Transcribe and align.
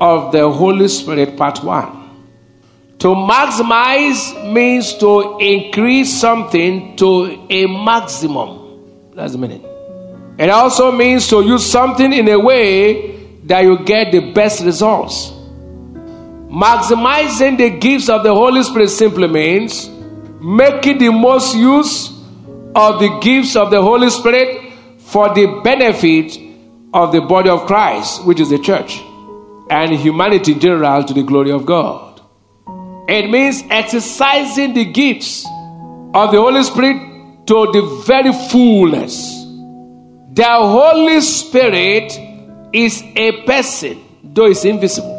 of 0.00 0.32
the 0.32 0.50
Holy 0.50 0.88
Spirit, 0.88 1.36
part 1.36 1.62
one. 1.62 1.98
To 3.00 3.08
maximize 3.08 4.52
means 4.52 4.94
to 4.98 5.38
increase 5.38 6.20
something 6.20 6.96
to 6.96 7.46
a 7.48 7.66
maximum. 7.66 9.12
That's 9.14 9.32
the 9.32 9.38
meaning. 9.38 9.64
It 10.38 10.50
also 10.50 10.92
means 10.92 11.28
to 11.28 11.42
use 11.42 11.70
something 11.70 12.12
in 12.12 12.28
a 12.28 12.38
way 12.38 13.16
that 13.44 13.62
you 13.62 13.78
get 13.84 14.12
the 14.12 14.32
best 14.32 14.64
results. 14.64 15.32
Maximizing 16.48 17.58
the 17.58 17.70
gifts 17.70 18.08
of 18.08 18.22
the 18.22 18.34
Holy 18.34 18.62
Spirit 18.62 18.88
simply 18.88 19.28
means 19.28 19.88
making 20.40 20.98
the 20.98 21.10
most 21.10 21.56
use 21.56 22.10
of 22.74 23.00
the 23.00 23.18
gifts 23.20 23.56
of 23.56 23.70
the 23.70 23.82
Holy 23.82 24.10
Spirit 24.10 24.72
for 24.98 25.32
the 25.34 25.60
benefit 25.62 26.38
of 26.94 27.12
the 27.12 27.20
body 27.20 27.50
of 27.50 27.66
Christ, 27.66 28.24
which 28.24 28.40
is 28.40 28.50
the 28.50 28.58
church, 28.58 29.02
and 29.70 29.92
humanity 29.94 30.52
in 30.52 30.60
general 30.60 31.04
to 31.04 31.14
the 31.14 31.22
glory 31.22 31.50
of 31.50 31.66
God. 31.66 32.20
It 33.08 33.30
means 33.30 33.62
exercising 33.70 34.74
the 34.74 34.84
gifts 34.84 35.44
of 36.14 36.30
the 36.30 36.40
Holy 36.40 36.62
Spirit 36.62 37.46
to 37.46 37.70
the 37.72 38.02
very 38.06 38.32
fullness. 38.50 39.34
The 40.32 40.44
Holy 40.44 41.20
Spirit 41.20 42.12
is 42.72 43.02
a 43.16 43.42
person, 43.44 44.02
though 44.22 44.46
it's 44.46 44.64
invisible. 44.64 45.18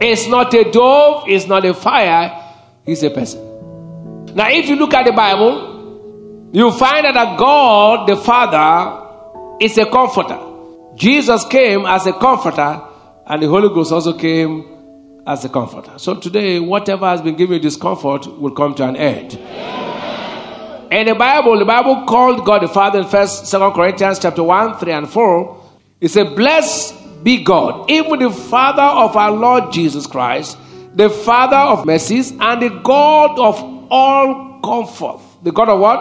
It's 0.00 0.26
not 0.26 0.52
a 0.52 0.70
dove, 0.70 1.24
it's 1.28 1.46
not 1.46 1.64
a 1.64 1.72
fire, 1.72 2.30
it's 2.84 3.02
a 3.02 3.10
person. 3.10 4.34
Now, 4.34 4.50
if 4.50 4.68
you 4.68 4.76
look 4.76 4.92
at 4.92 5.06
the 5.06 5.12
Bible, 5.12 6.50
you 6.52 6.70
find 6.72 7.06
that 7.06 7.38
God 7.38 8.08
the 8.08 8.16
Father 8.16 9.56
is 9.60 9.78
a 9.78 9.86
comforter. 9.86 10.38
Jesus 10.96 11.44
came 11.46 11.86
as 11.86 12.06
a 12.06 12.12
comforter, 12.12 12.82
and 13.26 13.42
the 13.42 13.48
Holy 13.48 13.68
Ghost 13.68 13.92
also 13.92 14.12
came 14.12 14.64
as 15.26 15.44
a 15.44 15.48
comforter. 15.48 15.98
So 15.98 16.14
today, 16.14 16.60
whatever 16.60 17.06
has 17.06 17.20
been 17.20 17.34
giving 17.34 17.54
you 17.54 17.60
discomfort 17.60 18.26
will 18.40 18.52
come 18.52 18.74
to 18.76 18.84
an 18.84 18.96
end. 18.96 19.34
In 20.92 21.06
the 21.06 21.14
Bible, 21.16 21.58
the 21.58 21.64
Bible 21.64 22.04
called 22.06 22.44
God 22.44 22.62
the 22.62 22.68
Father 22.68 23.00
in 23.00 23.06
First, 23.06 23.46
Second 23.46 23.72
Corinthians 23.72 24.20
chapter 24.20 24.44
one, 24.44 24.78
three, 24.78 24.92
and 24.92 25.10
four. 25.10 25.56
It 26.00 26.08
said, 26.08 26.36
"Blessed 26.36 26.94
be 27.24 27.42
God, 27.42 27.90
even 27.90 28.20
the 28.20 28.30
Father 28.30 28.82
of 28.82 29.16
our 29.16 29.32
Lord 29.32 29.72
Jesus 29.72 30.06
Christ, 30.06 30.56
the 30.94 31.10
Father 31.10 31.56
of 31.56 31.84
mercies, 31.84 32.32
and 32.38 32.62
the 32.62 32.68
God 32.68 33.36
of 33.40 33.60
all 33.90 34.60
comfort." 34.62 35.18
The 35.42 35.50
God 35.50 35.68
of 35.68 35.80
what? 35.80 35.98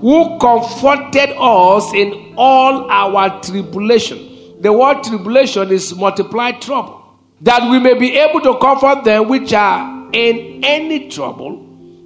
Who 0.00 0.38
comforted 0.38 1.34
us 1.36 1.92
in 1.92 2.34
all 2.36 2.88
our 2.88 3.40
tribulation. 3.40 4.18
The 4.60 4.72
word 4.72 5.02
tribulation 5.02 5.70
is 5.70 5.94
multiplied 5.94 6.60
trouble 6.60 7.00
that 7.40 7.70
we 7.70 7.78
may 7.78 7.94
be 7.94 8.16
able 8.16 8.40
to 8.42 8.58
comfort 8.58 9.04
them 9.04 9.28
which 9.28 9.52
are 9.52 10.10
in 10.12 10.62
any 10.62 11.08
trouble 11.08 11.56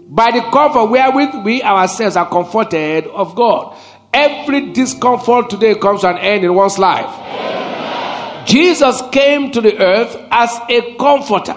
by 0.08 0.30
the 0.30 0.40
comfort 0.52 0.86
wherewith 0.86 1.44
we 1.44 1.62
ourselves 1.62 2.16
are 2.16 2.28
comforted 2.28 3.06
of 3.08 3.34
God. 3.34 3.76
Every 4.12 4.72
discomfort 4.72 5.50
today 5.50 5.74
comes 5.74 6.02
to 6.02 6.10
an 6.10 6.18
end 6.18 6.44
in 6.44 6.54
one's 6.54 6.78
life. 6.78 7.06
Amen. 7.06 8.46
Jesus 8.46 9.02
came 9.10 9.50
to 9.50 9.60
the 9.60 9.76
earth 9.82 10.16
as 10.30 10.56
a 10.68 10.94
comforter. 10.96 11.56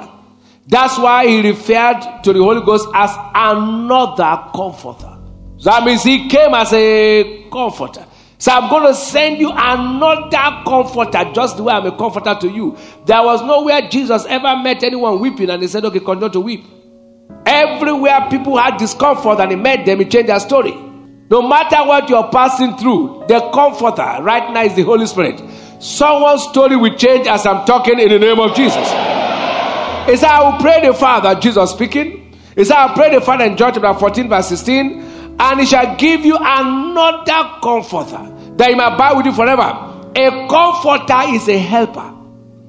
That's 0.66 0.98
why 0.98 1.28
he 1.28 1.42
referred 1.42 2.24
to 2.24 2.34
the 2.34 2.40
Holy 2.40 2.66
Ghost 2.66 2.88
as 2.96 3.12
another 3.36 4.50
comforter. 4.56 5.16
That 5.64 5.84
means 5.84 6.02
he 6.04 6.28
came 6.28 6.56
as 6.56 6.74
a 6.74 7.48
comforter. 7.52 8.07
So 8.40 8.52
I'm 8.52 8.70
going 8.70 8.88
to 8.88 8.94
send 8.94 9.40
you 9.40 9.52
another 9.52 10.64
comforter, 10.64 11.32
just 11.34 11.58
the 11.58 11.64
way 11.64 11.74
I'm 11.74 11.86
a 11.88 11.98
comforter 11.98 12.36
to 12.42 12.48
you. 12.48 12.78
There 13.06 13.24
was 13.24 13.42
nowhere 13.42 13.90
Jesus 13.90 14.26
ever 14.26 14.56
met 14.58 14.84
anyone 14.84 15.20
weeping 15.20 15.50
and 15.50 15.62
he 15.62 15.68
said, 15.68 15.84
okay, 15.86 16.00
continue 16.00 16.30
to 16.30 16.40
weep. 16.40 16.66
Everywhere 17.46 18.28
people 18.30 18.58
had 18.58 18.78
discomfort 18.78 19.40
and 19.40 19.52
he 19.52 19.58
met 19.58 19.86
them, 19.86 20.00
he 20.00 20.06
changed 20.06 20.30
their 20.30 20.40
story. 20.40 20.74
No 21.30 21.42
matter 21.42 21.78
what 21.78 22.10
you're 22.10 22.30
passing 22.30 22.78
through, 22.78 23.26
the 23.28 23.50
comforter 23.54 24.22
right 24.22 24.54
now 24.54 24.64
is 24.64 24.76
the 24.76 24.84
Holy 24.84 25.08
Spirit. 25.08 25.42
Someone's 25.82 26.44
story 26.44 26.76
will 26.76 26.96
change 26.96 27.28
as 27.28 27.46
I'm 27.46 27.66
talking 27.66 28.00
in 28.00 28.10
the 28.10 28.20
name 28.20 28.40
of 28.40 28.56
Jesus. 28.56 28.78
Is 30.08 30.24
I 30.24 30.42
will 30.44 30.60
pray 30.60 30.86
the 30.86 30.94
Father, 30.94 31.40
Jesus 31.40 31.72
speaking. 31.72 32.38
Is 32.56 32.70
I 32.72 32.86
will 32.86 32.96
pray 32.96 33.14
the 33.14 33.22
Father 33.22 33.46
in 33.46 33.58
John 33.58 33.74
chapter 33.74 33.94
14, 33.94 34.30
verse 34.30 34.48
16 34.48 35.07
and 35.40 35.60
he 35.60 35.66
shall 35.66 35.96
give 35.98 36.26
you 36.26 36.38
another 36.40 37.60
comforter 37.62 38.56
that 38.58 38.70
he 38.70 38.76
might 38.76 38.94
abide 38.96 39.18
with 39.18 39.26
you 39.28 39.34
forever. 39.34 39.62
A 40.16 40.48
comforter 40.50 41.34
is 41.36 41.48
a 41.48 41.58
helper, 41.58 42.14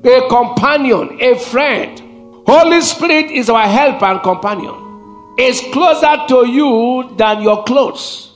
a 0.04 0.28
companion, 0.28 1.18
a 1.20 1.38
friend. 1.38 2.00
Holy 2.46 2.80
Spirit 2.80 3.30
is 3.30 3.48
our 3.48 3.66
helper 3.66 4.06
and 4.06 4.22
companion. 4.22 4.74
It's 5.38 5.60
closer 5.72 6.16
to 6.28 6.46
you 6.48 7.14
than 7.16 7.42
your 7.42 7.64
clothes. 7.64 8.32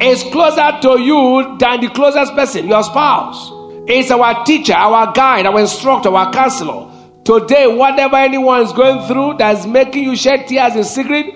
It's 0.00 0.22
closer 0.24 0.78
to 0.82 1.00
you 1.00 1.56
than 1.58 1.80
the 1.80 1.88
closest 1.88 2.34
person, 2.34 2.68
your 2.68 2.82
spouse. 2.82 3.50
It's 3.86 4.10
our 4.10 4.44
teacher, 4.44 4.74
our 4.74 5.12
guide, 5.12 5.46
our 5.46 5.60
instructor, 5.60 6.08
our 6.14 6.32
counselor. 6.32 6.90
Today, 7.24 7.66
whatever 7.66 8.16
anyone 8.16 8.62
is 8.62 8.72
going 8.72 9.06
through 9.06 9.38
that's 9.38 9.66
making 9.66 10.04
you 10.04 10.16
shed 10.16 10.46
tears 10.46 10.76
in 10.76 10.84
secret, 10.84 11.34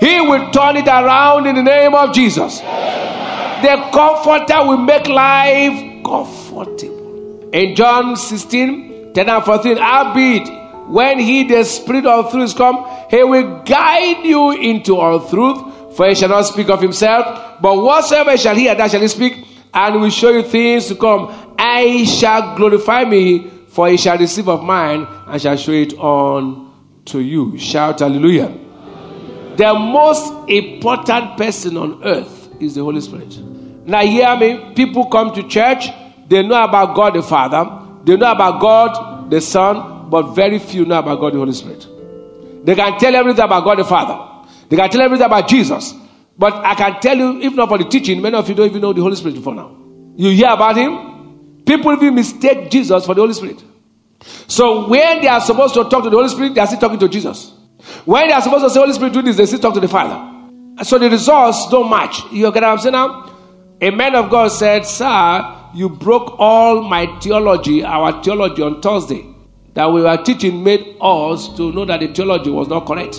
he 0.00 0.20
will 0.20 0.50
turn 0.50 0.76
it 0.76 0.86
around 0.86 1.46
in 1.46 1.56
the 1.56 1.62
name 1.62 1.94
of 1.94 2.14
Jesus. 2.14 2.60
The 2.60 3.88
comforter 3.92 4.64
will 4.66 4.78
make 4.78 5.08
life 5.08 6.04
comfortable. 6.04 7.50
In 7.52 7.74
John 7.74 8.16
16, 8.16 9.14
10 9.14 9.28
and 9.28 9.44
14, 9.44 9.78
albeit 9.78 10.48
when 10.88 11.18
he, 11.18 11.44
the 11.44 11.64
Spirit 11.64 12.06
of 12.06 12.30
truth, 12.30 12.44
is 12.44 12.54
come, 12.54 12.86
he 13.10 13.22
will 13.22 13.62
guide 13.64 14.24
you 14.24 14.52
into 14.52 14.96
all 14.96 15.28
truth, 15.28 15.96
for 15.96 16.08
he 16.08 16.14
shall 16.14 16.28
not 16.28 16.42
speak 16.42 16.70
of 16.70 16.80
himself, 16.80 17.60
but 17.60 17.76
whatsoever 17.76 18.36
shall 18.36 18.54
hear, 18.54 18.74
that 18.74 18.90
shall 18.90 19.00
he 19.00 19.08
speak, 19.08 19.46
and 19.74 20.00
will 20.00 20.10
show 20.10 20.30
you 20.30 20.42
things 20.42 20.86
to 20.86 20.94
come. 20.94 21.54
I 21.58 22.04
shall 22.04 22.56
glorify 22.56 23.04
me, 23.04 23.50
for 23.68 23.88
he 23.88 23.96
shall 23.96 24.16
receive 24.18 24.48
of 24.48 24.62
mine, 24.62 25.06
and 25.26 25.42
shall 25.42 25.56
show 25.56 25.72
it 25.72 25.94
on 25.94 26.72
to 27.06 27.20
you. 27.20 27.58
Shout 27.58 28.00
hallelujah. 28.00 28.67
The 29.58 29.74
most 29.74 30.48
important 30.48 31.36
person 31.36 31.76
on 31.76 32.04
earth 32.04 32.48
is 32.60 32.76
the 32.76 32.82
Holy 32.84 33.00
Spirit. 33.00 33.36
Now, 33.88 34.02
hear 34.06 34.36
me. 34.36 34.72
People 34.76 35.06
come 35.06 35.34
to 35.34 35.42
church, 35.48 35.88
they 36.28 36.46
know 36.46 36.62
about 36.62 36.94
God 36.94 37.14
the 37.14 37.24
Father, 37.24 37.68
they 38.04 38.16
know 38.16 38.30
about 38.30 38.60
God 38.60 39.30
the 39.32 39.40
Son, 39.40 40.08
but 40.10 40.32
very 40.34 40.60
few 40.60 40.84
know 40.84 41.00
about 41.00 41.18
God 41.18 41.32
the 41.32 41.38
Holy 41.38 41.52
Spirit. 41.52 41.88
They 42.64 42.76
can 42.76 43.00
tell 43.00 43.16
everything 43.16 43.44
about 43.44 43.64
God 43.64 43.78
the 43.78 43.84
Father, 43.84 44.46
they 44.68 44.76
can 44.76 44.90
tell 44.90 45.00
everything 45.00 45.26
about 45.26 45.48
Jesus. 45.48 45.92
But 46.38 46.54
I 46.64 46.76
can 46.76 47.00
tell 47.00 47.16
you, 47.18 47.40
if 47.40 47.52
not 47.54 47.68
for 47.68 47.78
the 47.78 47.84
teaching, 47.84 48.22
many 48.22 48.36
of 48.36 48.48
you 48.48 48.54
don't 48.54 48.66
even 48.66 48.80
know 48.80 48.92
the 48.92 49.02
Holy 49.02 49.16
Spirit 49.16 49.34
before 49.34 49.56
now. 49.56 49.76
You 50.14 50.30
hear 50.30 50.50
about 50.50 50.76
Him, 50.76 51.64
people 51.66 51.92
even 51.94 52.14
mistake 52.14 52.70
Jesus 52.70 53.04
for 53.04 53.14
the 53.16 53.22
Holy 53.22 53.34
Spirit. 53.34 53.64
So, 54.46 54.86
when 54.88 55.20
they 55.20 55.26
are 55.26 55.40
supposed 55.40 55.74
to 55.74 55.82
talk 55.82 56.04
to 56.04 56.10
the 56.10 56.16
Holy 56.16 56.28
Spirit, 56.28 56.54
they 56.54 56.60
are 56.60 56.66
still 56.68 56.78
talking 56.78 57.00
to 57.00 57.08
Jesus. 57.08 57.57
When 58.08 58.26
they 58.26 58.32
are 58.32 58.40
supposed 58.40 58.64
to 58.64 58.70
say, 58.70 58.80
Holy 58.80 58.94
Spirit, 58.94 59.12
do 59.12 59.20
this, 59.20 59.36
they 59.36 59.44
still 59.44 59.58
talk 59.58 59.74
to 59.74 59.80
the 59.80 59.86
Father. 59.86 60.82
So 60.82 60.98
the 60.98 61.10
results 61.10 61.68
don't 61.68 61.90
match. 61.90 62.22
You 62.32 62.50
get 62.50 62.62
what 62.62 62.64
I'm 62.64 62.78
saying 62.78 62.94
now? 62.94 63.30
A 63.82 63.90
man 63.90 64.14
of 64.14 64.30
God 64.30 64.48
said, 64.48 64.86
Sir, 64.86 65.56
you 65.74 65.90
broke 65.90 66.36
all 66.38 66.80
my 66.84 67.04
theology, 67.20 67.84
our 67.84 68.22
theology 68.24 68.62
on 68.62 68.80
Thursday, 68.80 69.26
that 69.74 69.92
we 69.92 70.00
were 70.00 70.16
teaching 70.24 70.64
made 70.64 70.96
us 71.02 71.54
to 71.58 71.70
know 71.72 71.84
that 71.84 72.00
the 72.00 72.08
theology 72.14 72.48
was 72.48 72.68
not 72.68 72.86
correct. 72.86 73.16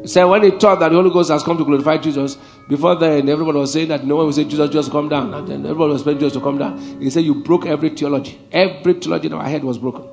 He 0.00 0.08
said, 0.08 0.24
when 0.24 0.42
he 0.42 0.52
taught 0.52 0.80
that 0.80 0.88
the 0.88 0.94
Holy 0.94 1.10
Ghost 1.10 1.30
has 1.30 1.42
come 1.42 1.58
to 1.58 1.64
glorify 1.66 1.98
Jesus, 1.98 2.38
before 2.66 2.94
then 2.94 3.28
everybody 3.28 3.58
was 3.58 3.74
saying 3.74 3.88
that 3.88 4.06
no 4.06 4.16
one 4.16 4.24
would 4.24 4.34
say 4.34 4.44
Jesus 4.44 4.70
just 4.70 4.90
come 4.90 5.10
down. 5.10 5.34
And 5.34 5.46
then 5.46 5.66
everybody 5.66 5.92
was 5.92 6.00
expecting 6.00 6.20
Jesus 6.20 6.38
to 6.38 6.40
come 6.40 6.56
down. 6.56 6.78
He 6.98 7.10
said, 7.10 7.24
You 7.24 7.34
broke 7.42 7.66
every 7.66 7.90
theology. 7.90 8.40
Every 8.52 8.94
theology 8.94 9.26
in 9.26 9.34
our 9.34 9.46
head 9.46 9.62
was 9.62 9.76
broken. 9.76 10.08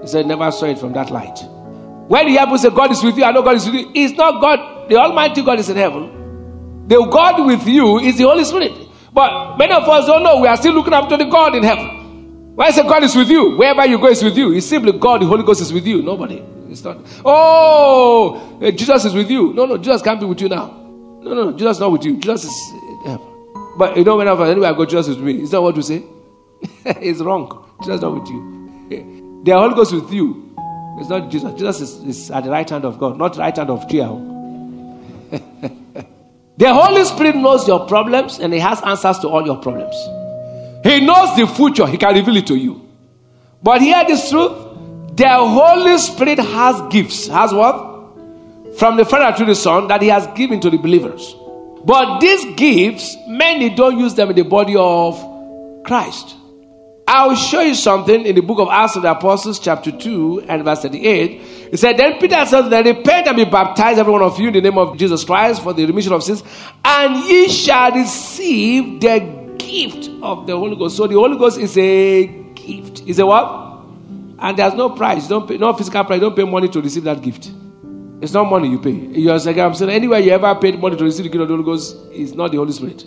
He 0.00 0.06
said, 0.06 0.28
Never 0.28 0.48
saw 0.52 0.66
it 0.66 0.78
from 0.78 0.92
that 0.92 1.10
light. 1.10 1.40
When 2.08 2.26
the 2.26 2.36
Bible 2.36 2.58
says 2.58 2.72
God 2.72 2.90
is 2.90 3.02
with 3.02 3.18
you, 3.18 3.24
I 3.24 3.32
know 3.32 3.42
God 3.42 3.56
is 3.56 3.66
with 3.66 3.74
you. 3.74 3.92
It's 3.94 4.14
not 4.14 4.40
God, 4.40 4.88
the 4.88 4.96
Almighty 4.96 5.42
God 5.42 5.58
is 5.58 5.68
in 5.68 5.76
heaven. 5.76 6.86
The 6.88 7.04
God 7.04 7.44
with 7.46 7.66
you 7.68 7.98
is 7.98 8.16
the 8.16 8.24
Holy 8.24 8.44
Spirit. 8.44 8.88
But 9.12 9.58
many 9.58 9.72
of 9.72 9.86
us 9.86 10.06
don't 10.06 10.22
know. 10.22 10.40
We 10.40 10.48
are 10.48 10.56
still 10.56 10.72
looking 10.72 10.94
up 10.94 11.08
to 11.10 11.18
the 11.18 11.26
God 11.26 11.54
in 11.54 11.62
heaven. 11.62 12.54
Why 12.54 12.70
say 12.70 12.82
God 12.82 13.04
is 13.04 13.14
with 13.14 13.28
you? 13.28 13.56
Wherever 13.56 13.84
you 13.86 13.98
go 13.98 14.08
is 14.08 14.22
with 14.22 14.36
you. 14.36 14.54
It's 14.54 14.66
simply 14.66 14.92
God, 14.92 15.20
the 15.20 15.26
Holy 15.26 15.44
Ghost 15.44 15.60
is 15.60 15.72
with 15.72 15.86
you. 15.86 16.02
Nobody. 16.02 16.42
It's 16.70 16.82
not. 16.82 16.98
Oh, 17.24 18.58
eh, 18.62 18.70
Jesus 18.70 19.04
is 19.04 19.14
with 19.14 19.30
you. 19.30 19.52
No, 19.52 19.66
no, 19.66 19.76
Jesus 19.76 20.00
can't 20.00 20.18
be 20.18 20.26
with 20.26 20.40
you 20.40 20.48
now. 20.48 20.66
No, 21.22 21.34
no, 21.34 21.52
Jesus 21.52 21.76
is 21.76 21.80
not 21.80 21.92
with 21.92 22.04
you. 22.04 22.16
Jesus 22.16 22.44
is. 22.44 22.72
Yeah. 23.04 23.18
But 23.76 23.96
you 23.96 24.04
know, 24.04 24.16
whenever 24.16 24.44
anywhere 24.44 24.72
I 24.72 24.76
go, 24.76 24.86
Jesus 24.86 25.08
is 25.08 25.16
with 25.16 25.26
me. 25.26 25.42
Is 25.42 25.50
that 25.50 25.60
what 25.60 25.76
you 25.76 25.82
say? 25.82 26.04
it's 26.84 27.20
wrong. 27.20 27.70
Jesus 27.82 27.96
is 27.96 28.00
not 28.00 28.18
with 28.18 28.28
you. 28.28 28.54
The 29.44 29.52
Holy 29.52 29.74
Ghost 29.74 29.92
with 29.92 30.12
you. 30.12 30.47
It's 31.00 31.08
not 31.08 31.30
Jesus. 31.30 31.52
Jesus 31.54 31.80
is, 31.80 32.04
is 32.04 32.30
at 32.30 32.44
the 32.44 32.50
right 32.50 32.68
hand 32.68 32.84
of 32.84 32.98
God, 32.98 33.18
not 33.18 33.36
right 33.36 33.56
hand 33.56 33.70
of 33.70 33.88
chair. 33.88 34.08
the 36.56 36.74
Holy 36.74 37.04
Spirit 37.04 37.36
knows 37.36 37.66
your 37.68 37.86
problems 37.86 38.38
and 38.38 38.52
He 38.52 38.58
has 38.58 38.80
answers 38.82 39.18
to 39.20 39.28
all 39.28 39.44
your 39.44 39.56
problems. 39.56 39.94
He 40.84 41.00
knows 41.00 41.36
the 41.36 41.46
future, 41.46 41.86
He 41.86 41.96
can 41.96 42.14
reveal 42.14 42.36
it 42.36 42.46
to 42.48 42.56
you. 42.56 42.88
But 43.62 43.80
hear 43.82 44.04
this 44.06 44.30
truth 44.30 44.66
the 45.18 45.28
Holy 45.28 45.98
Spirit 45.98 46.38
has 46.38 46.80
gifts. 46.92 47.26
Has 47.26 47.52
what? 47.52 47.74
From 48.78 48.96
the 48.96 49.04
Father 49.04 49.36
to 49.38 49.44
the 49.44 49.56
Son 49.56 49.88
that 49.88 50.00
He 50.00 50.08
has 50.08 50.28
given 50.28 50.60
to 50.60 50.70
the 50.70 50.76
believers. 50.76 51.34
But 51.84 52.20
these 52.20 52.44
gifts, 52.54 53.16
many 53.26 53.74
don't 53.74 53.98
use 53.98 54.14
them 54.14 54.30
in 54.30 54.36
the 54.36 54.44
body 54.44 54.76
of 54.76 55.18
Christ. 55.84 56.36
I'll 57.10 57.34
show 57.36 57.62
you 57.62 57.74
something 57.74 58.26
in 58.26 58.34
the 58.34 58.42
book 58.42 58.58
of 58.58 58.68
Acts 58.68 58.96
of 58.96 59.00
the 59.00 59.10
Apostles, 59.10 59.58
chapter 59.58 59.90
2 59.90 60.42
and 60.46 60.62
verse 60.62 60.82
38. 60.82 61.40
He 61.70 61.76
said, 61.78 61.96
Then 61.96 62.18
Peter 62.18 62.44
said, 62.44 62.68
Then 62.68 62.84
repent 62.84 63.26
and 63.26 63.34
be 63.34 63.46
baptized, 63.46 63.98
every 63.98 64.12
one 64.12 64.20
of 64.20 64.38
you, 64.38 64.48
in 64.48 64.52
the 64.52 64.60
name 64.60 64.76
of 64.76 64.94
Jesus 64.98 65.24
Christ 65.24 65.62
for 65.62 65.72
the 65.72 65.86
remission 65.86 66.12
of 66.12 66.22
sins, 66.22 66.42
and 66.84 67.16
ye 67.24 67.48
shall 67.48 67.92
receive 67.92 69.00
the 69.00 69.54
gift 69.56 70.10
of 70.22 70.46
the 70.46 70.54
Holy 70.54 70.76
Ghost. 70.76 70.98
So 70.98 71.06
the 71.06 71.14
Holy 71.14 71.38
Ghost 71.38 71.58
is 71.58 71.78
a 71.78 72.26
gift. 72.26 73.00
Is 73.06 73.18
a 73.18 73.24
what? 73.24 73.86
And 74.40 74.58
there's 74.58 74.74
no 74.74 74.90
price. 74.90 75.28
Don't 75.28 75.48
pay, 75.48 75.56
no 75.56 75.72
physical 75.72 76.04
price. 76.04 76.20
Don't 76.20 76.36
pay 76.36 76.44
money 76.44 76.68
to 76.68 76.82
receive 76.82 77.04
that 77.04 77.22
gift. 77.22 77.50
It's 78.20 78.34
not 78.34 78.50
money 78.50 78.68
you 78.68 78.80
pay. 78.80 78.90
You're 78.90 79.38
saying, 79.38 79.58
I'm 79.58 79.74
saying 79.74 79.92
anywhere 79.92 80.18
you 80.18 80.32
ever 80.32 80.54
paid 80.56 80.78
money 80.78 80.98
to 80.98 81.04
receive 81.04 81.24
the 81.24 81.30
gift 81.30 81.40
of 81.40 81.48
the 81.48 81.54
Holy 81.54 81.64
Ghost 81.64 81.96
is 82.12 82.34
not 82.34 82.50
the 82.50 82.58
Holy 82.58 82.72
Spirit. 82.72 83.06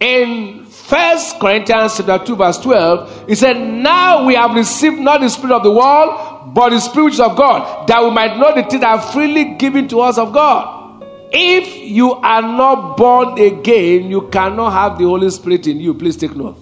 In 0.00 0.64
First 0.64 1.40
Corinthians 1.40 1.96
chapter 1.96 2.24
2, 2.24 2.36
verse 2.36 2.58
12, 2.58 3.28
he 3.28 3.34
said, 3.34 3.56
Now 3.56 4.24
we 4.24 4.34
have 4.34 4.54
received 4.54 4.98
not 4.98 5.20
the 5.20 5.28
spirit 5.28 5.56
of 5.56 5.62
the 5.64 5.72
world, 5.72 6.54
but 6.54 6.70
the 6.70 6.78
spirit 6.80 7.18
of 7.18 7.36
God, 7.36 7.88
that 7.88 8.02
we 8.02 8.10
might 8.10 8.38
know 8.38 8.54
the 8.54 8.62
things 8.62 8.80
that 8.80 8.98
are 8.98 9.12
freely 9.12 9.56
given 9.56 9.88
to 9.88 10.00
us 10.00 10.16
of 10.18 10.32
God. 10.32 11.04
If 11.30 11.76
you 11.76 12.12
are 12.12 12.42
not 12.42 12.96
born 12.96 13.38
again, 13.38 14.10
you 14.10 14.28
cannot 14.28 14.70
have 14.70 14.98
the 14.98 15.04
Holy 15.04 15.28
Spirit 15.30 15.66
in 15.66 15.78
you. 15.78 15.92
Please 15.94 16.16
take 16.16 16.34
note. 16.34 16.56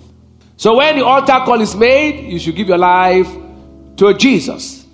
So 0.56 0.76
when 0.76 0.96
the 0.96 1.04
altar 1.04 1.40
call 1.44 1.60
is 1.60 1.76
made, 1.76 2.32
you 2.32 2.38
should 2.38 2.56
give 2.56 2.68
your 2.68 2.78
life 2.78 3.28
to 3.96 4.14
Jesus. 4.14 4.86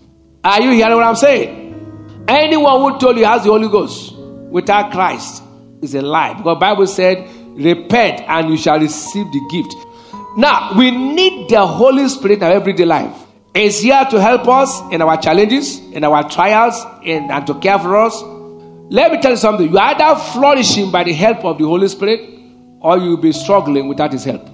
Are 0.45 0.61
you 0.61 0.73
hearing 0.73 0.97
what 0.97 1.05
I'm 1.05 1.17
saying? 1.17 2.25
Anyone 2.29 2.81
who 2.81 2.99
told 2.99 3.17
you 3.17 3.25
has 3.25 3.45
the 3.45 3.51
Holy 3.51 3.69
Ghost 3.69 4.15
without 4.17 4.91
Christ 4.91 5.43
is 5.81 5.95
a 5.95 6.03
lie. 6.03 6.35
Because 6.35 6.59
Bible 6.59 6.87
said, 6.87 7.29
repent 7.55 8.21
and 8.23 8.51
you 8.51 8.57
shall 8.57 8.79
receive 8.79 9.27
the 9.33 9.41
gift. 9.51 9.75
Now, 10.37 10.73
we 10.77 10.91
need 10.91 11.51
the 11.51 11.67
Holy 11.67 12.09
Spirit 12.09 12.39
in 12.39 12.45
our 12.45 12.53
everyday 12.53 12.85
life. 12.85 13.15
It's 13.55 13.81
here 13.81 14.05
to 14.11 14.21
help 14.21 14.49
us 14.49 14.81
in 14.91 15.03
our 15.03 15.21
challenges, 15.21 15.79
in 15.93 16.05
our 16.05 16.29
trials, 16.29 16.83
and 17.05 17.47
to 17.47 17.55
care 17.61 17.79
for 17.79 17.97
us. 17.97 18.23
Let 18.91 19.13
me 19.13 19.21
tell 19.21 19.33
you 19.33 19.37
something. 19.37 19.71
You 19.71 19.79
are 19.79 19.95
either 19.95 20.21
flourishing 20.33 20.91
by 20.91 21.05
the 21.05 21.13
help 21.13 21.45
of 21.45 21.59
the 21.59 21.65
Holy 21.65 21.89
Spirit 21.89 22.21
or 22.81 22.99
you'll 22.99 23.17
be 23.17 23.33
struggling 23.33 23.89
without 23.89 24.13
His 24.13 24.25
help. 24.25 24.49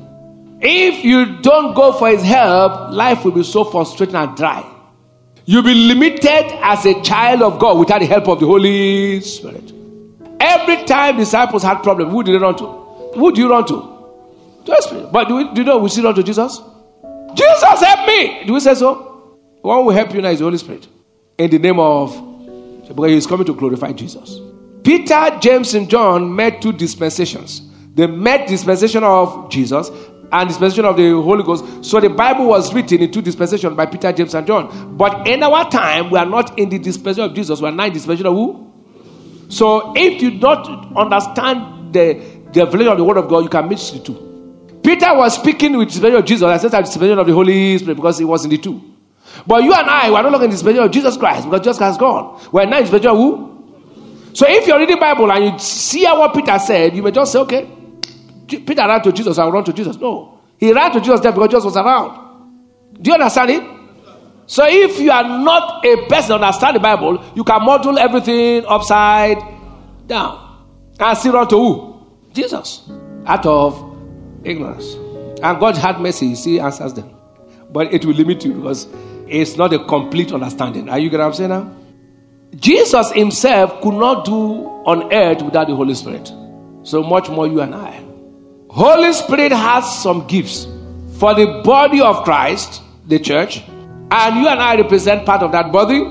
If 0.61 1.05
you 1.05 1.41
don't 1.41 1.75
go 1.75 1.93
for 1.93 2.09
His 2.09 2.23
help, 2.23 2.93
life 2.93 3.25
will 3.25 3.33
be 3.33 3.45
so 3.45 3.65
frustrating 3.65 4.17
and 4.17 4.37
dry. 4.37 4.65
You'll 5.45 5.63
be 5.63 5.75
limited 5.75 6.47
as 6.63 6.85
a 6.85 7.01
child 7.03 7.43
of 7.43 7.59
God 7.59 7.79
without 7.79 8.01
the 8.01 8.07
help 8.07 8.29
of 8.29 8.41
the 8.41 8.47
Holy 8.47 9.21
Spirit. 9.21 9.73
Every 10.41 10.85
time 10.85 11.17
disciples 11.17 11.63
had 11.63 11.83
problems, 11.83 12.13
who 12.13 12.23
did 12.23 12.35
they 12.35 12.39
run 12.39 12.57
to? 12.57 12.88
Who 13.19 13.33
do 13.33 13.41
you 13.41 13.51
run 13.51 13.67
to? 13.67 14.63
The 14.65 14.81
Spirit. 14.81 15.13
But 15.13 15.29
do, 15.29 15.37
we, 15.37 15.55
do 15.55 15.61
you 15.61 15.65
know 15.65 15.79
we 15.79 15.89
still 15.89 16.05
run 16.05 16.15
to 16.15 16.23
Jesus? 16.23 16.61
Jesus 17.35 17.83
help 17.83 18.07
me. 18.07 18.45
Do 18.45 18.55
we 18.55 18.61
say 18.61 18.75
so? 18.75 19.39
One 19.63 19.85
will 19.85 19.93
help 19.93 20.15
you 20.15 20.23
now 20.23 20.31
is 20.31 20.39
the 20.39 20.45
Holy 20.45 20.59
Spirit. 20.59 20.89
In 21.37 21.51
the 21.51 21.59
name 21.59 21.79
of 21.79 22.13
because 22.89 23.11
he's 23.11 23.27
coming 23.27 23.47
to 23.47 23.55
glorify 23.55 23.93
Jesus. 23.93 24.41
Peter, 24.83 25.39
James, 25.41 25.75
and 25.75 25.91
John 25.91 26.35
met 26.35 26.63
two 26.63 26.73
dispensations. 26.73 27.63
They 27.95 28.07
met 28.07 28.49
dispensation 28.49 29.05
of 29.05 29.51
Jesus 29.51 29.91
and 30.33 30.49
dispensation 30.49 30.85
of 30.85 30.97
the 30.97 31.11
Holy 31.11 31.43
Ghost. 31.43 31.85
So 31.85 32.01
the 32.01 32.09
Bible 32.09 32.47
was 32.47 32.73
written 32.73 33.03
in 33.03 33.11
two 33.11 33.23
dispensations 33.23 33.77
by 33.77 33.87
Peter, 33.87 34.13
James, 34.13 34.35
and 34.35 34.47
John. 34.47 34.97
But 34.97 35.27
in 35.27 35.43
our 35.43 35.71
time, 35.71 36.11
we 36.11 36.19
are 36.19 36.27
not 36.27 36.59
in 36.59 36.69
the 36.69 36.79
dispensation 36.79 37.31
of 37.31 37.35
Jesus. 37.35 37.61
We 37.61 37.69
are 37.69 37.73
not 37.73 37.89
in 37.89 37.93
the 37.93 37.99
dispensation 37.99 38.27
of 38.27 38.35
who? 38.35 38.73
So 39.49 39.93
if 39.97 40.23
you 40.23 40.39
don't 40.39 40.97
understand 40.97 41.93
the, 41.93 42.38
the 42.53 42.65
revelation 42.65 42.93
of 42.93 42.99
the 42.99 43.05
Word 43.05 43.17
of 43.17 43.29
God, 43.29 43.45
you 43.45 43.51
can 43.51 43.69
mix 43.69 43.91
the 43.91 44.01
two. 44.01 44.29
Peter 44.83 45.15
was 45.15 45.35
speaking 45.35 45.77
with 45.77 45.89
the 45.89 45.93
dispensation 45.93 46.19
of 46.19 46.25
Jesus. 46.25 46.45
I 46.45 46.57
said 46.57 46.71
dispensation 46.83 47.19
of 47.19 47.27
the 47.27 47.35
Holy 47.35 47.77
Spirit 47.79 47.97
because 47.97 48.19
he 48.19 48.25
was 48.25 48.45
in 48.45 48.51
the 48.51 48.59
two. 48.59 48.81
But 49.47 49.63
you 49.63 49.73
and 49.73 49.89
I, 49.89 50.11
we 50.11 50.17
are 50.17 50.23
no 50.23 50.31
longer 50.31 50.45
in 50.45 50.51
the 50.51 50.57
dispensation 50.57 50.85
of 50.85 50.91
Jesus 50.91 51.17
Christ 51.17 51.45
because 51.45 51.61
Jesus 51.61 51.79
has 51.79 51.97
gone. 51.97 52.41
We're 52.53 52.67
now 52.67 52.79
in 52.79 52.87
the 52.87 53.11
of 53.11 53.17
who? 53.17 53.49
So 54.33 54.47
if 54.49 54.67
you're 54.67 54.79
reading 54.79 54.97
the 54.97 55.01
Bible 55.01 55.31
and 55.31 55.45
you 55.45 55.59
see 55.59 56.05
what 56.05 56.35
Peter 56.35 56.59
said, 56.59 56.95
you 56.95 57.03
may 57.03 57.11
just 57.11 57.33
say, 57.33 57.39
okay, 57.41 57.69
Peter 58.47 58.87
ran 58.87 59.03
to 59.03 59.13
Jesus, 59.13 59.39
I 59.39 59.45
will 59.45 59.53
run 59.53 59.65
to 59.65 59.73
Jesus. 59.73 59.97
No. 59.97 60.41
He 60.59 60.73
ran 60.73 60.93
to 60.93 61.01
Jesus 61.01 61.21
there 61.21 61.33
because 61.33 61.49
Jesus 61.49 61.65
was 61.65 61.77
around. 61.77 62.29
Do 63.01 63.11
you 63.11 63.15
understand 63.15 63.51
it? 63.51 63.63
So 64.47 64.65
if 64.67 64.99
you 64.99 65.11
are 65.11 65.23
not 65.23 65.85
a 65.85 66.07
person 66.09 66.33
understand 66.33 66.77
the 66.77 66.81
Bible, 66.81 67.23
you 67.35 67.45
can 67.45 67.63
model 67.63 67.99
everything 67.99 68.65
upside 68.67 69.39
down. 70.07 70.67
And 70.99 71.19
still 71.19 71.35
run 71.35 71.49
to 71.49 71.57
who? 71.57 71.88
Jesus. 72.39 72.89
Out 73.27 73.45
of 73.47 73.97
ignorance. 74.45 74.95
And 75.43 75.59
God 75.59 75.77
had 75.77 76.01
mercy, 76.01 76.35
he 76.35 76.61
answers 76.61 76.95
them. 76.95 77.15
But 77.71 77.93
it 77.93 78.05
will 78.05 78.15
limit 78.15 78.45
you 78.45 78.55
because 78.55 78.87
it's 79.27 79.57
not 79.57 79.73
a 79.73 79.85
complete 79.85 80.33
understanding. 80.33 80.89
Are 80.89 80.99
you 80.99 81.11
getting 81.11 81.27
what 81.27 81.27
I'm 81.27 81.35
saying 81.35 81.51
now? 81.51 81.75
Jesus 82.57 83.11
himself 83.13 83.81
could 83.83 83.95
not 83.95 84.25
do 84.25 84.65
on 84.87 85.13
earth 85.13 85.43
without 85.43 85.67
the 85.67 85.75
Holy 85.75 85.95
Spirit. 85.95 86.33
So 86.85 87.03
much 87.03 87.29
more 87.29 87.47
you 87.47 87.61
and 87.61 87.75
I. 87.75 88.03
Holy 88.71 89.13
Spirit 89.13 89.53
has 89.53 90.03
some 90.03 90.27
gifts 90.29 90.67
for 91.19 91.35
the 91.35 91.63
body 91.65 92.01
of 92.01 92.25
Christ, 92.25 92.81
the 93.07 93.19
church, 93.19 93.63
and 94.11 94.37
you 94.37 94.49
and 94.49 94.61
I 94.61 94.77
represent 94.77 95.27
part 95.27 95.43
of 95.43 95.53
that 95.53 95.73
body. 95.73 96.03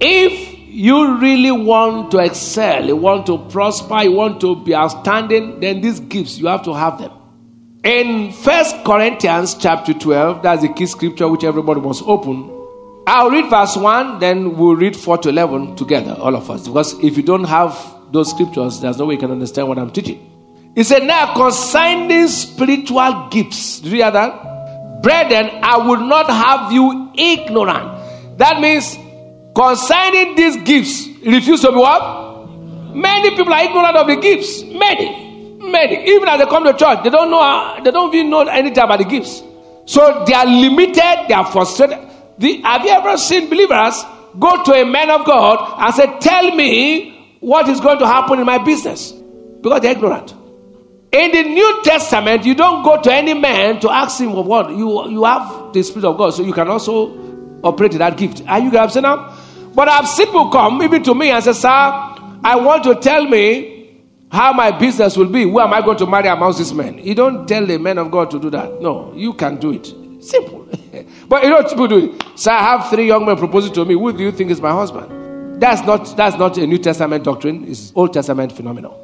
If 0.00 0.55
you 0.68 1.18
really 1.18 1.50
want 1.50 2.10
to 2.10 2.18
excel, 2.18 2.86
you 2.86 2.96
want 2.96 3.26
to 3.26 3.38
prosper, 3.50 4.02
you 4.02 4.12
want 4.12 4.40
to 4.40 4.56
be 4.56 4.74
outstanding, 4.74 5.60
then 5.60 5.80
these 5.80 6.00
gifts, 6.00 6.38
you 6.38 6.46
have 6.46 6.62
to 6.64 6.74
have 6.74 6.98
them. 6.98 7.12
In 7.84 8.32
First 8.32 8.84
Corinthians 8.84 9.54
chapter 9.54 9.94
12, 9.94 10.42
that's 10.42 10.62
the 10.62 10.68
key 10.68 10.86
scripture 10.86 11.28
which 11.28 11.44
everybody 11.44 11.80
must 11.80 12.02
open. 12.02 12.52
I'll 13.06 13.30
read 13.30 13.48
verse 13.48 13.76
1, 13.76 14.18
then 14.18 14.56
we'll 14.56 14.74
read 14.74 14.96
4 14.96 15.18
to 15.18 15.28
11 15.28 15.76
together, 15.76 16.16
all 16.18 16.34
of 16.34 16.50
us. 16.50 16.66
Because 16.66 16.92
if 17.04 17.16
you 17.16 17.22
don't 17.22 17.44
have 17.44 17.78
those 18.10 18.30
scriptures, 18.30 18.80
there's 18.80 18.98
no 18.98 19.06
way 19.06 19.14
you 19.14 19.20
can 19.20 19.30
understand 19.30 19.68
what 19.68 19.78
I'm 19.78 19.90
teaching. 19.90 20.32
He 20.74 20.82
said, 20.82 21.04
Now 21.04 21.34
concerning 21.34 22.26
spiritual 22.28 23.28
gifts, 23.30 23.80
do 23.80 23.88
you 23.90 23.96
hear 23.96 24.10
that? 24.10 25.02
Brethren, 25.02 25.50
I 25.62 25.78
would 25.86 26.00
not 26.00 26.28
have 26.28 26.72
you 26.72 27.12
ignorant. 27.16 28.38
That 28.38 28.60
means 28.60 28.98
concerning 29.56 30.34
these 30.36 30.56
gifts, 30.58 31.08
refuse 31.24 31.62
to 31.62 31.72
be 31.72 31.78
what? 31.78 32.94
Many 32.94 33.30
people 33.30 33.52
are 33.52 33.64
ignorant 33.64 33.96
of 33.96 34.06
the 34.06 34.16
gifts. 34.16 34.62
Many. 34.62 35.24
Many, 35.58 36.08
even 36.10 36.28
as 36.28 36.38
they 36.38 36.46
come 36.46 36.64
to 36.64 36.74
church, 36.74 37.02
they 37.02 37.10
don't 37.10 37.30
know, 37.30 37.40
how, 37.42 37.80
they 37.82 37.90
don't 37.90 38.14
even 38.14 38.30
know 38.30 38.42
anything 38.42 38.84
about 38.84 38.98
the 38.98 39.04
gifts. 39.04 39.42
So 39.86 40.24
they 40.26 40.34
are 40.34 40.46
limited, 40.46 41.26
they 41.28 41.34
are 41.34 41.50
frustrated. 41.50 41.98
The, 42.38 42.60
have 42.62 42.84
you 42.84 42.90
ever 42.90 43.16
seen 43.16 43.48
believers 43.48 44.04
go 44.38 44.62
to 44.62 44.72
a 44.74 44.84
man 44.84 45.10
of 45.10 45.24
God 45.24 45.80
and 45.80 45.94
say, 45.94 46.18
Tell 46.20 46.54
me 46.54 47.36
what 47.40 47.68
is 47.68 47.80
going 47.80 47.98
to 47.98 48.06
happen 48.06 48.38
in 48.38 48.46
my 48.46 48.58
business? 48.58 49.12
Because 49.12 49.80
they're 49.80 49.92
ignorant. 49.92 50.32
In 51.12 51.30
the 51.32 51.42
New 51.44 51.82
Testament, 51.82 52.44
you 52.44 52.54
don't 52.54 52.84
go 52.84 53.00
to 53.00 53.12
any 53.12 53.32
man 53.34 53.80
to 53.80 53.90
ask 53.90 54.20
him 54.20 54.32
of 54.32 54.46
what 54.46 54.70
you 54.70 55.08
you 55.08 55.24
have 55.24 55.72
the 55.72 55.82
Spirit 55.82 56.04
of 56.04 56.18
God, 56.18 56.30
so 56.30 56.42
you 56.42 56.52
can 56.52 56.68
also 56.68 57.58
operate 57.62 57.92
in 57.92 57.98
that 57.98 58.16
gift. 58.16 58.42
Are 58.46 58.58
you 58.58 58.70
grasping 58.70 59.02
now? 59.02 59.35
But 59.76 59.90
I've 59.90 60.08
seen 60.08 60.26
people 60.28 60.48
come 60.48 60.82
even 60.82 61.02
to 61.02 61.14
me 61.14 61.30
and 61.30 61.44
say, 61.44 61.52
Sir, 61.52 61.68
I 61.68 62.56
want 62.56 62.82
to 62.84 62.94
tell 62.94 63.26
me 63.26 64.00
how 64.32 64.54
my 64.54 64.70
business 64.70 65.18
will 65.18 65.28
be. 65.28 65.44
Where 65.44 65.66
am 65.66 65.74
I 65.74 65.82
going 65.82 65.98
to 65.98 66.06
marry 66.06 66.28
amongst 66.28 66.58
these 66.58 66.72
men? 66.72 66.96
You 66.96 67.14
don't 67.14 67.46
tell 67.46 67.66
the 67.66 67.78
men 67.78 67.98
of 67.98 68.10
God 68.10 68.30
to 68.30 68.40
do 68.40 68.48
that. 68.50 68.80
No, 68.80 69.12
you 69.14 69.34
can 69.34 69.56
do 69.56 69.72
it. 69.72 69.92
Simple. 70.24 70.66
but 71.28 71.42
you 71.42 71.50
know 71.50 71.56
what 71.56 71.68
people 71.68 71.88
do? 71.88 72.10
It. 72.14 72.24
So 72.36 72.52
I 72.52 72.58
have 72.60 72.88
three 72.88 73.06
young 73.06 73.26
men 73.26 73.36
proposing 73.36 73.74
to 73.74 73.84
me. 73.84 73.92
Who 73.92 74.14
do 74.16 74.22
you 74.24 74.32
think 74.32 74.50
is 74.50 74.62
my 74.62 74.72
husband? 74.72 75.60
That's 75.60 75.82
not 75.82 76.16
that's 76.16 76.38
not 76.38 76.56
a 76.56 76.66
New 76.66 76.78
Testament 76.78 77.22
doctrine. 77.24 77.68
It's 77.68 77.92
Old 77.94 78.14
Testament 78.14 78.52
phenomenon. 78.52 78.94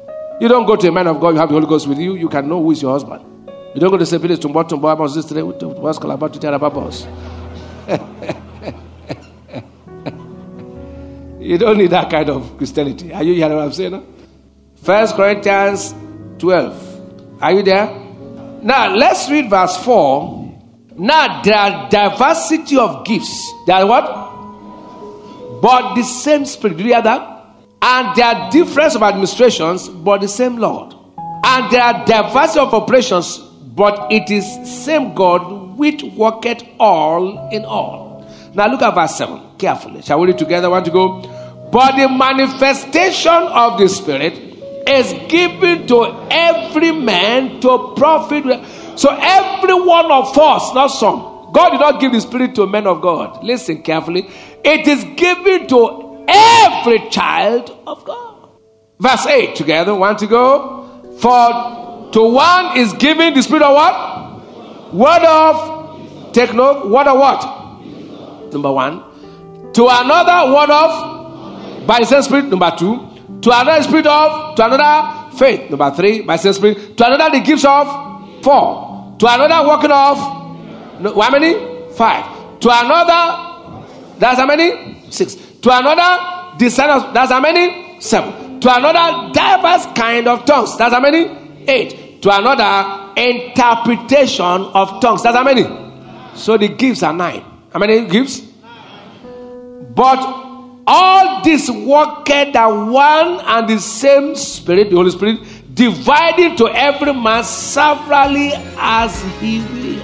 You 0.41 0.47
don't 0.47 0.65
go 0.65 0.75
to 0.75 0.87
a 0.87 0.91
man 0.91 1.05
of 1.05 1.19
God. 1.21 1.35
You 1.35 1.39
have 1.39 1.49
the 1.49 1.53
Holy 1.53 1.67
Ghost 1.67 1.87
with 1.87 1.99
you. 1.99 2.15
You 2.15 2.29
can 2.29 2.49
know 2.49 2.61
who 2.63 2.71
is 2.71 2.81
your 2.81 2.93
husband. 2.93 3.23
You 3.75 3.79
don't 3.79 3.91
go 3.91 3.97
to 3.97 4.05
say, 4.07 4.17
please, 4.17 4.39
tomorrow, 4.39 4.67
tomorrow, 4.67 4.93
about 4.93 5.13
this 5.13 5.25
today, 5.25 5.43
what's 5.43 5.99
called 5.99 6.13
about 6.13 6.33
to 6.33 6.39
tell 6.39 6.53
about 6.55 6.73
boss. 6.73 7.07
You 11.43 11.57
don't 11.57 11.77
need 11.77 11.91
that 11.91 12.09
kind 12.09 12.29
of 12.29 12.57
Christianity. 12.57 13.11
Are 13.11 13.21
you 13.21 13.33
hearing 13.33 13.57
what 13.57 13.65
I'm 13.65 13.73
saying? 13.73 14.01
First 14.81 15.15
Corinthians 15.15 15.93
12. 16.39 17.41
Are 17.41 17.51
you 17.51 17.63
there? 17.63 17.87
Now 18.61 18.95
let's 18.95 19.29
read 19.29 19.49
verse 19.49 19.75
4. 19.83 20.61
Now 20.95 21.41
there 21.41 21.57
are 21.57 21.89
diversity 21.89 22.77
of 22.77 23.05
gifts. 23.05 23.51
There 23.67 23.75
are 23.75 23.85
what? 23.85 25.61
But 25.61 25.95
the 25.95 26.03
same 26.03 26.45
spirit. 26.45 26.77
Do 26.77 26.83
you 26.83 26.93
hear 26.93 27.01
that? 27.01 27.45
And 27.81 28.15
there 28.15 28.25
are 28.25 28.49
difference 28.49 28.95
of 28.95 29.03
administrations, 29.03 29.89
but 29.89 30.21
the 30.21 30.29
same 30.29 30.55
Lord. 30.55 30.95
And 31.43 31.69
there 31.69 31.83
are 31.83 32.05
diversity 32.05 32.59
of 32.61 32.73
operations, 32.73 33.39
but 33.75 34.09
it 34.13 34.31
is 34.31 34.45
same 34.85 35.13
God 35.13 35.77
which 35.77 36.03
worketh 36.03 36.63
all 36.79 37.49
in 37.49 37.65
all. 37.65 38.25
Now 38.53 38.71
look 38.71 38.81
at 38.81 38.95
verse 38.95 39.17
7 39.17 39.52
carefully. 39.63 40.01
Shall 40.01 40.19
we 40.19 40.27
read 40.27 40.37
together? 40.37 40.69
Want 40.69 40.85
to 40.85 40.91
go? 40.91 41.21
But 41.71 41.95
the 41.95 42.09
manifestation 42.09 43.31
of 43.31 43.79
the 43.79 43.87
Spirit 43.87 44.33
is 44.87 45.13
given 45.29 45.87
to 45.87 46.27
every 46.29 46.91
man 46.91 47.61
to 47.61 47.93
profit. 47.95 48.43
So 48.99 49.09
every 49.09 49.73
one 49.73 50.11
of 50.11 50.37
us, 50.37 50.73
not 50.73 50.87
some. 50.87 51.51
God 51.53 51.69
did 51.69 51.79
not 51.79 52.01
give 52.01 52.11
the 52.11 52.19
Spirit 52.19 52.55
to 52.55 52.67
men 52.67 52.85
of 52.87 53.01
God. 53.01 53.43
Listen 53.43 53.81
carefully. 53.81 54.27
It 54.65 54.85
is 54.87 55.03
given 55.15 55.67
to 55.67 56.25
every 56.27 57.09
child 57.09 57.71
of 57.87 58.03
God. 58.03 58.49
Verse 58.99 59.25
8 59.25 59.55
together. 59.55 59.95
Want 59.95 60.19
to 60.19 60.27
go? 60.27 61.17
For 61.19 62.11
to 62.11 62.21
one 62.21 62.77
is 62.77 62.91
given 62.93 63.33
the 63.33 63.41
Spirit 63.41 63.63
of 63.63 63.73
what? 63.73 64.93
Word 64.93 65.23
of. 65.23 66.33
Take 66.33 66.53
note. 66.53 66.89
Word 66.89 67.07
of 67.07 67.17
what? 67.17 68.51
Number 68.51 68.71
one. 68.71 69.12
To 69.73 69.87
another, 69.89 70.53
word 70.53 70.69
of. 70.69 71.87
By 71.87 71.99
the 71.99 72.05
same 72.05 72.21
Spirit. 72.21 72.45
Number 72.45 72.71
two. 72.77 73.09
To 73.41 73.51
another, 73.51 73.83
spirit 73.83 74.07
of. 74.07 74.55
To 74.55 74.65
another, 74.65 75.37
faith. 75.37 75.69
Number 75.69 75.91
three. 75.95 76.21
By 76.21 76.37
the 76.37 76.43
same 76.43 76.53
Spirit. 76.53 76.97
To 76.97 77.05
another, 77.05 77.37
the 77.37 77.43
gifts 77.43 77.65
of. 77.65 78.43
Four. 78.43 79.15
To 79.19 79.27
another, 79.27 79.67
working 79.67 79.91
of. 79.91 80.17
How 81.21 81.29
many? 81.31 81.91
Five. 81.93 82.59
To 82.63 82.69
another, 82.71 83.83
that's 84.19 84.39
how 84.39 84.45
many? 84.45 85.11
Six. 85.11 85.35
To 85.35 85.69
another, 85.69 86.57
descendants, 86.57 87.13
that's 87.13 87.29
how 87.29 87.41
many? 87.41 87.99
Seven. 87.99 88.59
To 88.61 88.73
another, 88.73 89.33
diverse 89.33 89.85
kind 89.97 90.29
of 90.29 90.45
tongues, 90.45 90.77
that's 90.77 90.93
how 90.93 91.01
many? 91.01 91.27
Eight. 91.67 92.21
To 92.21 92.29
another, 92.31 93.11
interpretation 93.21 94.45
of 94.45 95.01
tongues, 95.01 95.23
that's 95.23 95.35
how 95.35 95.43
many? 95.43 95.63
So 96.35 96.57
the 96.57 96.69
gifts 96.69 97.03
are 97.03 97.11
nine. 97.11 97.43
How 97.73 97.79
many 97.79 98.07
gifts? 98.07 98.41
But 99.95 100.19
all 100.87 101.43
this 101.43 101.69
worketh 101.69 102.53
that 102.53 102.67
one 102.67 103.39
and 103.45 103.69
the 103.69 103.79
same 103.79 104.35
Spirit, 104.35 104.89
the 104.89 104.95
Holy 104.95 105.11
Spirit, 105.11 105.39
dividing 105.73 106.55
to 106.57 106.67
every 106.67 107.13
man 107.13 107.43
severally 107.43 108.51
as 108.77 109.21
he 109.39 109.59
will. 109.59 110.01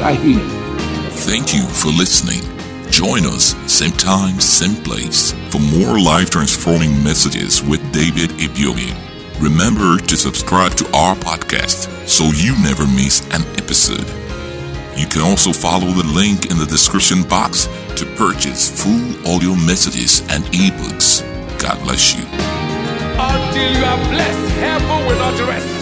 I. 0.00 0.14
Thank 1.26 1.52
you 1.52 1.62
for 1.64 1.88
listening. 1.88 2.40
Join 2.90 3.26
us 3.26 3.56
same 3.70 3.90
time, 3.92 4.38
same 4.40 4.80
place 4.84 5.32
for 5.50 5.58
more 5.58 5.98
life 5.98 6.30
transforming 6.30 7.02
messages 7.02 7.62
with 7.62 7.80
David 7.92 8.30
Ibiyeomie. 8.38 8.94
Remember 9.40 9.98
to 9.98 10.16
subscribe 10.16 10.74
to 10.74 10.86
our 10.96 11.16
podcast 11.16 12.08
so 12.08 12.24
you 12.24 12.52
never 12.62 12.86
miss 12.86 13.22
an 13.32 13.42
episode. 13.56 14.27
You 14.98 15.06
can 15.06 15.22
also 15.22 15.52
follow 15.52 15.92
the 15.92 16.02
link 16.02 16.50
in 16.50 16.58
the 16.58 16.66
description 16.66 17.22
box 17.22 17.68
to 17.94 18.04
purchase 18.16 18.68
full 18.68 19.32
audio 19.32 19.54
messages 19.54 20.22
and 20.28 20.42
ebooks. 20.46 21.22
God 21.60 21.80
bless 21.84 22.16
you. 22.16 22.24
Until 23.16 23.78
you 23.78 23.84
are 23.84 24.10
blessed, 24.10 24.54
rest. 25.44 25.77